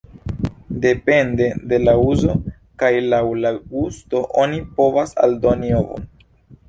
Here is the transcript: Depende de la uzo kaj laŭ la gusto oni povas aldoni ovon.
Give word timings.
Depende 0.85 1.49
de 1.73 1.77
la 1.87 1.93
uzo 2.11 2.33
kaj 2.85 2.91
laŭ 3.15 3.21
la 3.43 3.53
gusto 3.75 4.25
oni 4.45 4.67
povas 4.81 5.15
aldoni 5.29 5.71
ovon. 5.83 6.11